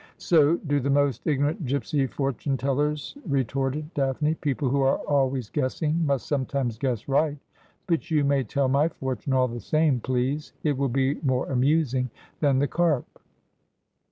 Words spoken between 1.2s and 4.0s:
ignorant gipsy fortune tellers,' retorted